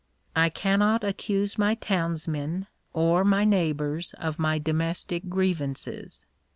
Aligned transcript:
I 0.35 0.49
cannot 0.49 1.03
accuse 1.03 1.59
my 1.59 1.75
townsmen 1.75 2.65
or 2.91 3.23
my 3.23 3.43
neighbours 3.45 4.13
of 4.17 4.39
my 4.39 4.57
domestic 4.57 5.29
grievances. 5.29 6.25